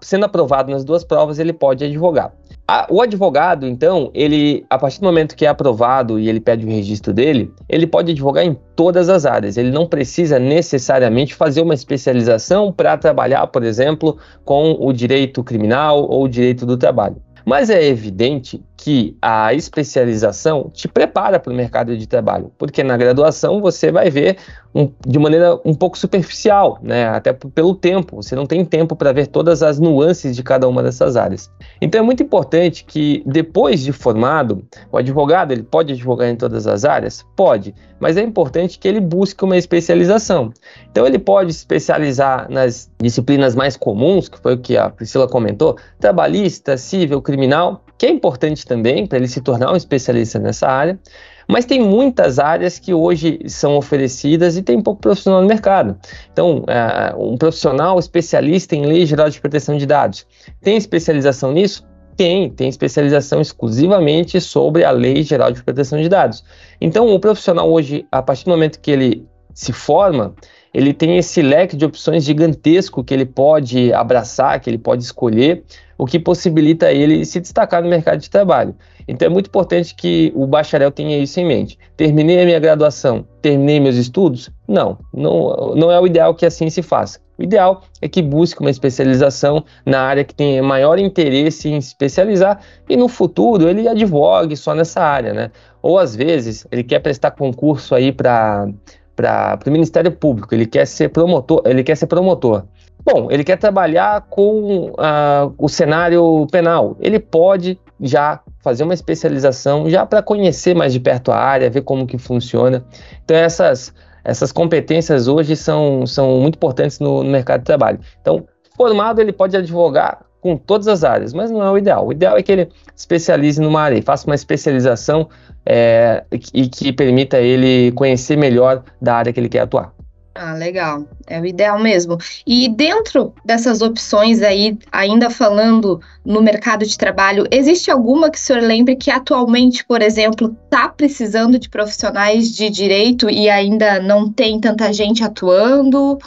[0.00, 2.32] sendo aprovado nas duas provas, ele pode advogar.
[2.66, 6.64] A, o advogado, então, ele, a partir do momento que é aprovado e ele pede
[6.64, 9.58] o registro dele, ele pode advogar em todas as áreas.
[9.58, 16.08] Ele não precisa necessariamente fazer uma especialização para trabalhar, por exemplo, com o direito criminal
[16.08, 17.16] ou o direito do trabalho.
[17.44, 22.98] Mas é evidente que a especialização te prepara para o mercado de trabalho, porque na
[22.98, 24.36] graduação você vai ver
[24.74, 27.08] um, de maneira um pouco superficial, né?
[27.08, 30.82] até pelo tempo, você não tem tempo para ver todas as nuances de cada uma
[30.82, 31.50] dessas áreas.
[31.80, 36.66] Então é muito importante que depois de formado, o advogado ele pode advogar em todas
[36.66, 37.24] as áreas?
[37.34, 40.52] Pode, mas é importante que ele busque uma especialização.
[40.90, 45.26] Então ele pode se especializar nas disciplinas mais comuns, que foi o que a Priscila
[45.26, 50.68] comentou, trabalhista, civil, criminal, que é importante também para ele se tornar um especialista nessa
[50.68, 50.98] área.
[51.46, 55.96] Mas tem muitas áreas que hoje são oferecidas e tem pouco profissional no mercado.
[56.32, 60.26] Então, é, um profissional especialista em lei geral de proteção de dados
[60.62, 61.86] tem especialização nisso?
[62.16, 66.44] Tem, tem especialização exclusivamente sobre a Lei Geral de Proteção de Dados.
[66.80, 70.32] Então, o profissional hoje, a partir do momento que ele se forma,
[70.74, 75.62] ele tem esse leque de opções gigantesco que ele pode abraçar, que ele pode escolher,
[75.96, 78.74] o que possibilita ele se destacar no mercado de trabalho.
[79.06, 81.78] Então é muito importante que o bacharel tenha isso em mente.
[81.96, 84.50] Terminei a minha graduação, terminei meus estudos?
[84.66, 87.20] Não, não, não é o ideal que assim se faça.
[87.38, 92.60] O ideal é que busque uma especialização na área que tenha maior interesse em especializar
[92.88, 95.50] e no futuro ele advogue só nessa área, né?
[95.82, 98.68] Ou às vezes ele quer prestar concurso aí para
[99.14, 102.64] para o Ministério Público, ele quer ser promotor, ele quer ser promotor.
[103.04, 106.96] Bom, ele quer trabalhar com uh, o cenário penal.
[107.00, 111.82] Ele pode já fazer uma especialização já para conhecer mais de perto a área, ver
[111.82, 112.84] como que funciona.
[113.22, 113.92] Então essas
[114.24, 118.00] essas competências hoje são, são muito importantes no, no mercado de trabalho.
[118.22, 122.06] Então, formado ele pode advogar com todas as áreas, mas não é o ideal.
[122.06, 125.26] O ideal é que ele especialize numa área, faça uma especialização
[125.64, 129.90] é, e que permita ele conhecer melhor da área que ele quer atuar.
[130.34, 131.06] Ah, legal.
[131.26, 132.18] É o ideal mesmo.
[132.46, 138.40] E dentro dessas opções aí, ainda falando no mercado de trabalho, existe alguma que o
[138.40, 144.30] senhor lembre que atualmente, por exemplo, está precisando de profissionais de direito e ainda não
[144.30, 146.18] tem tanta gente atuando?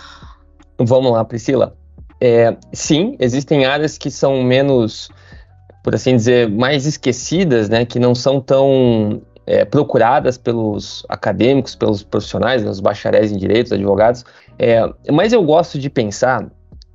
[0.79, 1.75] Vamos lá, Priscila.
[2.19, 5.09] É, sim, existem áreas que são menos,
[5.83, 12.03] por assim dizer, mais esquecidas, né, que não são tão é, procuradas pelos acadêmicos, pelos
[12.03, 14.25] profissionais, né, os bacharéis em direitos, advogados.
[14.57, 16.47] É, mas eu gosto de pensar,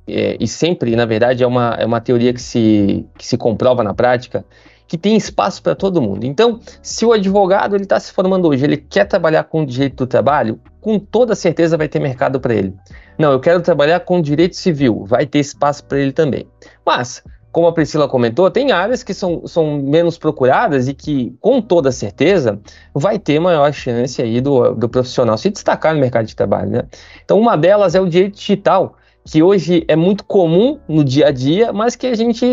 [0.07, 3.83] é, e sempre, na verdade, é uma, é uma teoria que se, que se comprova
[3.83, 4.43] na prática,
[4.87, 6.25] que tem espaço para todo mundo.
[6.25, 9.97] Então, se o advogado ele está se formando hoje, ele quer trabalhar com o direito
[9.97, 12.73] do trabalho, com toda certeza vai ter mercado para ele.
[13.17, 16.47] Não, eu quero trabalhar com direito civil, vai ter espaço para ele também.
[16.85, 21.61] Mas como a Priscila comentou, tem áreas que são, são menos procuradas e que, com
[21.61, 22.59] toda certeza,
[22.95, 26.71] vai ter maior chance aí do, do profissional se destacar no mercado de trabalho.
[26.71, 26.83] Né?
[27.23, 31.31] Então, uma delas é o direito digital, que hoje é muito comum no dia a
[31.31, 32.45] dia, mas que a gente,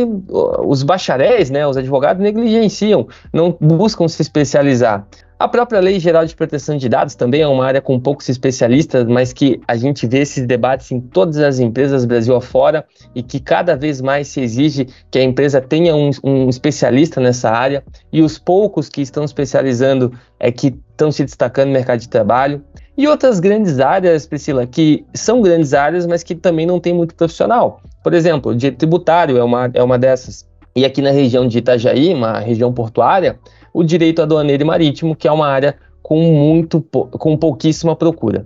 [0.65, 5.07] os bacharéis, né, os advogados negligenciam, não buscam se especializar.
[5.41, 9.07] A própria Lei Geral de Proteção de Dados também é uma área com poucos especialistas,
[9.07, 13.41] mas que a gente vê esses debates em todas as empresas Brasil afora e que
[13.41, 18.21] cada vez mais se exige que a empresa tenha um, um especialista nessa área e
[18.21, 22.63] os poucos que estão especializando é que estão se destacando no mercado de trabalho.
[23.01, 27.15] E outras grandes áreas, Priscila, que são grandes áreas, mas que também não tem muito
[27.15, 27.81] profissional.
[28.05, 30.47] Por exemplo, o direito tributário é uma, é uma dessas.
[30.77, 33.39] E aqui na região de Itajaí, uma região portuária,
[33.73, 38.45] o direito aduaneiro e marítimo, que é uma área com muito com pouquíssima procura.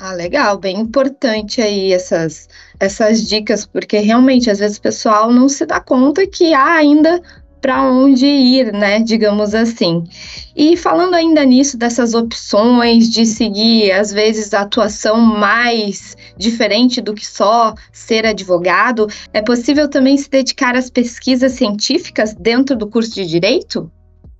[0.00, 2.48] Ah, legal, bem importante aí essas,
[2.80, 7.20] essas dicas, porque realmente às vezes o pessoal não se dá conta que há ainda
[7.60, 9.00] para onde ir, né?
[9.00, 10.04] Digamos assim.
[10.56, 17.14] E falando ainda nisso, dessas opções de seguir, às vezes, a atuação mais diferente do
[17.14, 23.14] que só ser advogado, é possível também se dedicar às pesquisas científicas dentro do curso
[23.14, 23.90] de direito?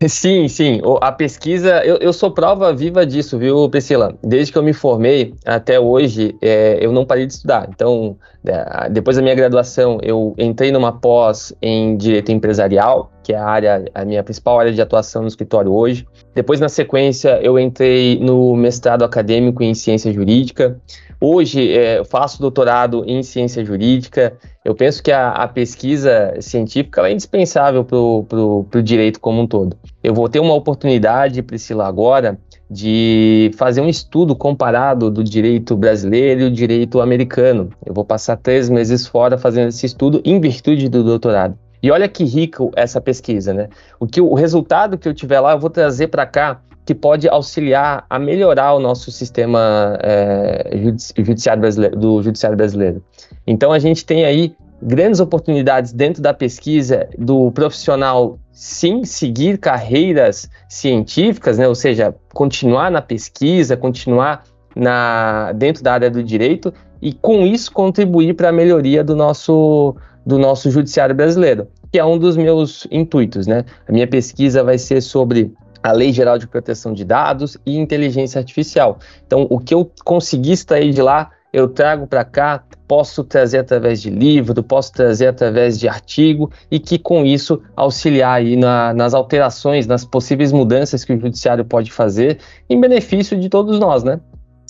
[0.09, 0.81] Sim, sim.
[1.03, 4.17] A pesquisa, eu, eu, sou prova viva disso, viu, Priscila?
[4.23, 7.69] Desde que eu me formei até hoje, é, eu não parei de estudar.
[7.69, 13.37] Então, é, depois da minha graduação, eu entrei numa pós em Direito Empresarial, que é
[13.37, 16.07] a área, a minha principal área de atuação no escritório hoje.
[16.35, 20.81] Depois, na sequência, eu entrei no mestrado acadêmico em ciência jurídica.
[21.21, 24.33] Hoje, é, eu faço doutorado em ciência jurídica.
[24.65, 29.77] Eu penso que a, a pesquisa científica é indispensável para o direito como um todo.
[30.03, 32.39] Eu vou ter uma oportunidade, Priscila, agora,
[32.71, 37.71] de fazer um estudo comparado do direito brasileiro e o direito americano.
[37.85, 41.59] Eu vou passar três meses fora fazendo esse estudo em virtude do doutorado.
[41.83, 43.69] E olha que rico essa pesquisa, né?
[43.99, 47.29] O, que, o resultado que eu tiver lá, eu vou trazer para cá que pode
[47.29, 50.71] auxiliar a melhorar o nosso sistema é,
[51.17, 53.03] judiciário brasileiro, do judiciário brasileiro.
[53.47, 60.49] Então a gente tem aí grandes oportunidades dentro da pesquisa do profissional sim seguir carreiras
[60.69, 61.69] científicas, né?
[61.69, 67.73] ou seja, continuar na pesquisa, continuar na, dentro da área do direito e com isso
[67.73, 72.87] contribuir para a melhoria do nosso, do nosso judiciário brasileiro, que é um dos meus
[72.91, 73.47] intuitos.
[73.47, 73.65] Né?
[73.89, 75.53] A minha pesquisa vai ser sobre
[75.83, 78.99] a Lei Geral de Proteção de Dados e Inteligência Artificial.
[79.27, 84.01] Então, o que eu consegui extrair de lá, eu trago para cá, posso trazer através
[84.01, 89.15] de livro, posso trazer através de artigo e que com isso auxiliar aí na, nas
[89.15, 92.39] alterações, nas possíveis mudanças que o judiciário pode fazer
[92.69, 94.21] em benefício de todos nós, né?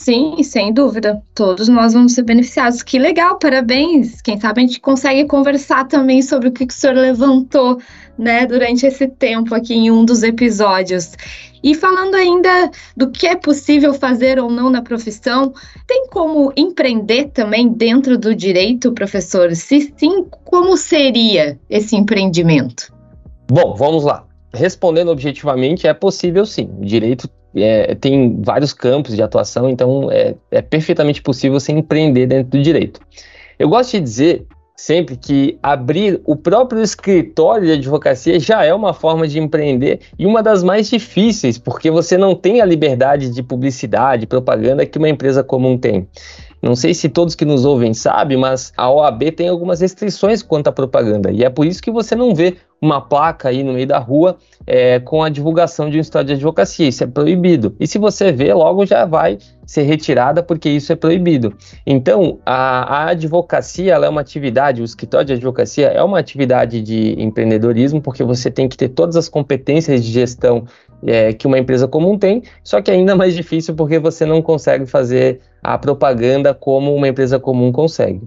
[0.02, 1.22] Sim, sem dúvida.
[1.34, 2.82] Todos nós vamos ser beneficiados.
[2.82, 4.22] Que legal, parabéns.
[4.22, 7.78] Quem sabe a gente consegue conversar também sobre o que o senhor levantou,
[8.16, 11.12] né, durante esse tempo aqui em um dos episódios.
[11.62, 15.52] E falando ainda do que é possível fazer ou não na profissão,
[15.86, 19.54] tem como empreender também dentro do direito, professor?
[19.54, 22.92] Se sim, como seria esse empreendimento?
[23.50, 24.24] Bom, vamos lá.
[24.52, 26.70] Respondendo objetivamente, é possível sim.
[26.78, 32.26] O direito é, tem vários campos de atuação, então é, é perfeitamente possível você empreender
[32.26, 33.00] dentro do direito.
[33.58, 34.46] Eu gosto de dizer
[34.80, 40.24] sempre que abrir o próprio escritório de advocacia já é uma forma de empreender e
[40.24, 45.08] uma das mais difíceis, porque você não tem a liberdade de publicidade, propaganda que uma
[45.08, 46.08] empresa comum tem.
[46.62, 50.68] Não sei se todos que nos ouvem sabem, mas a OAB tem algumas restrições quanto
[50.68, 51.30] à propaganda.
[51.30, 54.36] E é por isso que você não vê uma placa aí no meio da rua
[54.66, 56.88] é, com a divulgação de um escritório de advocacia.
[56.88, 57.74] Isso é proibido.
[57.78, 59.38] E se você vê, logo já vai
[59.70, 61.54] ser retirada porque isso é proibido.
[61.86, 67.14] Então, a, a advocacia é uma atividade, o escritório de advocacia é uma atividade de
[67.22, 70.64] empreendedorismo porque você tem que ter todas as competências de gestão
[71.06, 74.42] é, que uma empresa comum tem, só que é ainda mais difícil porque você não
[74.42, 78.22] consegue fazer a propaganda como uma empresa comum consegue.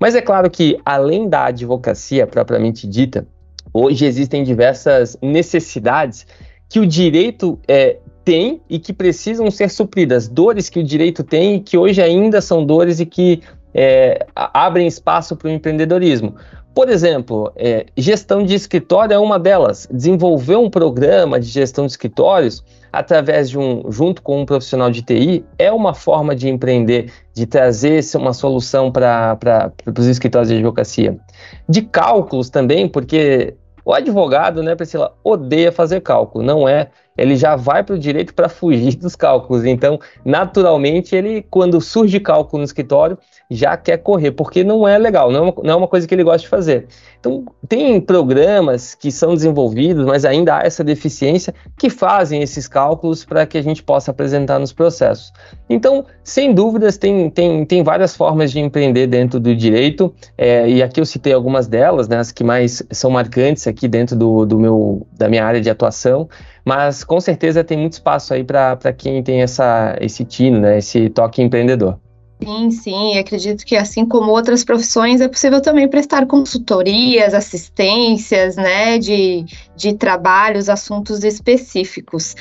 [0.00, 3.24] Mas é claro que, além da advocacia propriamente dita,
[3.72, 6.26] hoje existem diversas necessidades
[6.68, 7.98] que o direito é,
[8.28, 12.42] tem e que precisam ser supridas, dores que o direito tem e que hoje ainda
[12.42, 13.40] são dores e que
[13.72, 16.34] é, abrem espaço para o empreendedorismo.
[16.74, 19.88] Por exemplo, é, gestão de escritório é uma delas.
[19.90, 22.62] Desenvolver um programa de gestão de escritórios
[22.92, 27.46] através de um, junto com um profissional de TI, é uma forma de empreender, de
[27.46, 31.18] trazer uma solução para os escritórios de advocacia.
[31.66, 33.54] De cálculos também, porque
[33.86, 36.88] o advogado, né, Priscila, odeia fazer cálculo, não é?
[37.18, 39.64] Ele já vai para o direito para fugir dos cálculos.
[39.64, 43.18] Então, naturalmente, ele, quando surge cálculo no escritório,
[43.50, 46.14] já quer correr, porque não é legal, não é, uma, não é uma coisa que
[46.14, 46.86] ele gosta de fazer.
[47.18, 53.24] Então, tem programas que são desenvolvidos, mas ainda há essa deficiência, que fazem esses cálculos
[53.24, 55.32] para que a gente possa apresentar nos processos.
[55.68, 60.82] Então, sem dúvidas, tem, tem, tem várias formas de empreender dentro do direito, é, e
[60.82, 64.58] aqui eu citei algumas delas, né, as que mais são marcantes aqui dentro do, do
[64.58, 66.28] meu, da minha área de atuação,
[66.68, 71.08] mas com certeza tem muito espaço aí para quem tem essa, esse tino, né, esse
[71.08, 71.98] toque empreendedor.
[72.44, 78.98] Sim, sim, acredito que assim como outras profissões, é possível também prestar consultorias, assistências, né,
[78.98, 82.36] de, de trabalhos, assuntos específicos.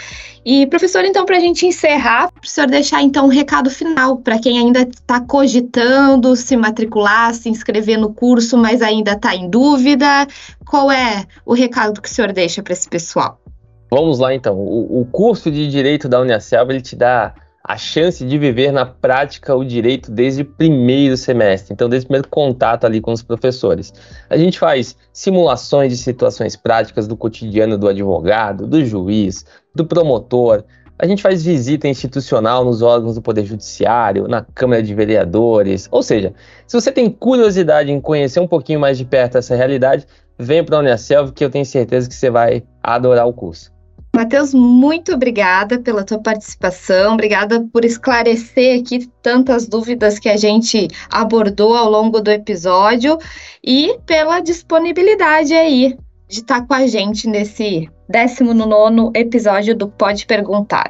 [0.45, 4.59] E, professor, então, para a gente encerrar, professor, deixar então um recado final para quem
[4.59, 10.27] ainda está cogitando se matricular, se inscrever no curso, mas ainda está em dúvida,
[10.67, 13.39] qual é o recado que o senhor deixa para esse pessoal?
[13.89, 14.55] Vamos lá, então.
[14.55, 17.33] O, o curso de Direito da Unicelv, ele te dá
[17.67, 22.07] a chance de viver na prática o direito desde o primeiro semestre, então desde o
[22.07, 23.93] primeiro contato ali com os professores.
[24.29, 30.63] A gente faz simulações de situações práticas do cotidiano do advogado, do juiz, do promotor.
[30.97, 35.89] A gente faz visita institucional nos órgãos do Poder Judiciário, na Câmara de Vereadores.
[35.91, 36.33] Ou seja,
[36.65, 40.07] se você tem curiosidade em conhecer um pouquinho mais de perto essa realidade,
[40.39, 43.76] vem para a Unicelv que eu tenho certeza que você vai adorar o curso.
[44.17, 50.87] Matheus, muito obrigada pela tua participação, obrigada por esclarecer aqui tantas dúvidas que a gente
[51.07, 53.19] abordou ao longo do episódio
[53.63, 55.95] e pela disponibilidade aí
[56.27, 60.89] de estar com a gente nesse 19 episódio do Pode Perguntar.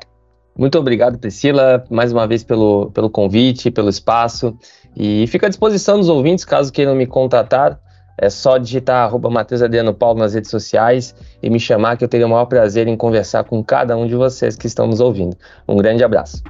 [0.57, 4.57] Muito obrigado, Priscila, mais uma vez pelo, pelo convite, pelo espaço.
[4.95, 7.77] E fico à disposição dos ouvintes, caso queiram me contatar.
[8.19, 12.07] É só digitar arroba Matheus Adriano Paulo nas redes sociais e me chamar que eu
[12.07, 15.37] teria o maior prazer em conversar com cada um de vocês que estão nos ouvindo.
[15.67, 16.41] Um grande abraço.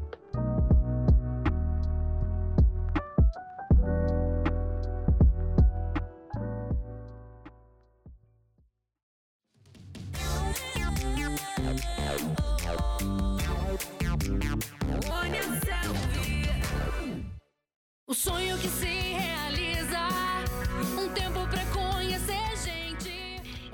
[18.10, 18.57] O sonho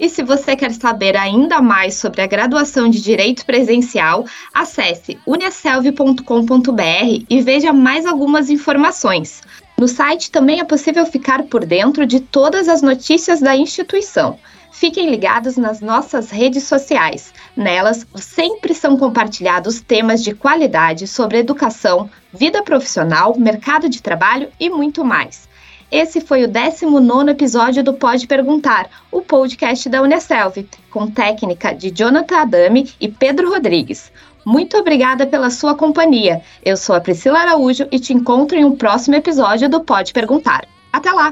[0.03, 7.25] E se você quer saber ainda mais sobre a graduação de Direito Presencial, acesse uniaselv.com.br
[7.29, 9.41] e veja mais algumas informações.
[9.77, 14.37] No site também é possível ficar por dentro de todas as notícias da instituição.
[14.73, 17.33] Fiquem ligados nas nossas redes sociais.
[17.55, 24.69] Nelas sempre são compartilhados temas de qualidade sobre educação, vida profissional, mercado de trabalho e
[24.69, 25.47] muito mais.
[25.93, 31.91] Esse foi o 19 episódio do Pode Perguntar, o podcast da Unicelv, com técnica de
[31.91, 34.11] Jonathan Adame e Pedro Rodrigues.
[34.43, 36.41] Muito obrigada pela sua companhia.
[36.65, 40.67] Eu sou a Priscila Araújo e te encontro em um próximo episódio do Pode Perguntar.
[40.91, 41.31] Até lá!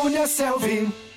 [0.00, 1.09] Cunha Selvi.